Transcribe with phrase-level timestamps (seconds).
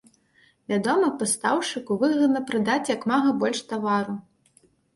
[0.71, 4.21] Вядома, пастаўшчыку выгадна прадаць як мага больш тавару.